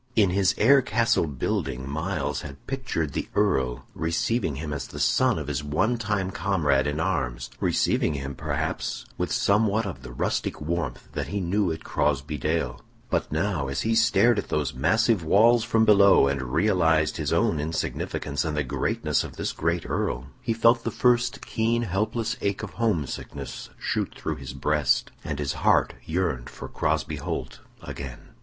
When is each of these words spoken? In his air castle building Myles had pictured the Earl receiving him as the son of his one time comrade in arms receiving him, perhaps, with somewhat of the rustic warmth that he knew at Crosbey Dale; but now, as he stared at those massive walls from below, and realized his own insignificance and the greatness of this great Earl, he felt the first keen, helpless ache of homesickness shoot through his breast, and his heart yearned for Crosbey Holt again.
In 0.15 0.31
his 0.31 0.55
air 0.57 0.81
castle 0.81 1.27
building 1.27 1.87
Myles 1.87 2.41
had 2.41 2.65
pictured 2.65 3.13
the 3.13 3.29
Earl 3.35 3.85
receiving 3.93 4.55
him 4.55 4.73
as 4.73 4.87
the 4.87 4.99
son 4.99 5.37
of 5.37 5.45
his 5.45 5.63
one 5.63 5.99
time 5.99 6.31
comrade 6.31 6.87
in 6.87 6.99
arms 6.99 7.51
receiving 7.59 8.15
him, 8.15 8.33
perhaps, 8.33 9.05
with 9.19 9.31
somewhat 9.31 9.85
of 9.85 10.01
the 10.01 10.11
rustic 10.11 10.59
warmth 10.59 11.07
that 11.11 11.27
he 11.27 11.39
knew 11.39 11.71
at 11.71 11.83
Crosbey 11.83 12.39
Dale; 12.39 12.81
but 13.11 13.31
now, 13.31 13.67
as 13.67 13.81
he 13.81 13.93
stared 13.93 14.39
at 14.39 14.49
those 14.49 14.73
massive 14.73 15.23
walls 15.23 15.63
from 15.63 15.85
below, 15.85 16.25
and 16.27 16.51
realized 16.51 17.17
his 17.17 17.31
own 17.31 17.59
insignificance 17.59 18.43
and 18.43 18.57
the 18.57 18.63
greatness 18.63 19.23
of 19.23 19.35
this 19.35 19.51
great 19.51 19.87
Earl, 19.87 20.29
he 20.41 20.51
felt 20.51 20.83
the 20.83 20.89
first 20.89 21.45
keen, 21.45 21.83
helpless 21.83 22.37
ache 22.41 22.63
of 22.63 22.71
homesickness 22.71 23.69
shoot 23.77 24.15
through 24.17 24.37
his 24.37 24.53
breast, 24.53 25.11
and 25.23 25.37
his 25.37 25.53
heart 25.53 25.93
yearned 26.05 26.49
for 26.49 26.67
Crosbey 26.67 27.17
Holt 27.17 27.59
again. 27.83 28.29